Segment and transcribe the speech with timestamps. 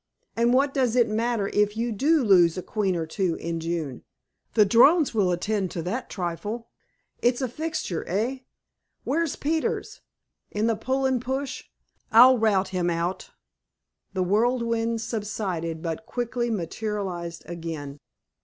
[0.35, 4.03] And what does it matter if you do lose a queen or two in June?
[4.55, 6.69] The drones will attend to that trifle....
[7.21, 8.39] It's a fixture, eh?
[9.03, 10.01] Where's Peters?
[10.49, 11.65] In the Pull and Push?
[12.11, 13.29] I'll rout him out."
[14.13, 17.99] The whirlwind subsided, but quickly materialized again.